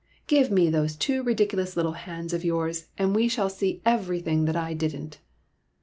[0.25, 4.55] Give me those two ridiculous little hands of yours, and you shall see everything that
[4.55, 5.19] I did n't."